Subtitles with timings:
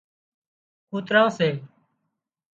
[0.89, 1.49] ڪوتران سي